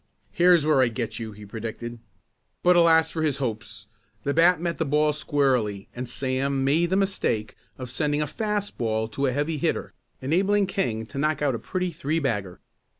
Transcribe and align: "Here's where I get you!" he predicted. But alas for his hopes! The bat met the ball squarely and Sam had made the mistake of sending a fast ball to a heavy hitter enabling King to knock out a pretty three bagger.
"Here's 0.31 0.65
where 0.65 0.81
I 0.81 0.87
get 0.87 1.19
you!" 1.19 1.31
he 1.31 1.45
predicted. 1.45 1.99
But 2.63 2.75
alas 2.75 3.11
for 3.11 3.21
his 3.21 3.37
hopes! 3.37 3.85
The 4.23 4.33
bat 4.33 4.59
met 4.59 4.79
the 4.79 4.83
ball 4.85 5.13
squarely 5.13 5.89
and 5.95 6.09
Sam 6.09 6.53
had 6.53 6.65
made 6.65 6.89
the 6.89 6.95
mistake 6.95 7.55
of 7.77 7.91
sending 7.91 8.19
a 8.23 8.25
fast 8.25 8.79
ball 8.79 9.07
to 9.09 9.27
a 9.27 9.31
heavy 9.31 9.59
hitter 9.59 9.93
enabling 10.19 10.65
King 10.65 11.05
to 11.05 11.19
knock 11.19 11.43
out 11.43 11.53
a 11.53 11.59
pretty 11.59 11.91
three 11.91 12.17
bagger. 12.17 12.59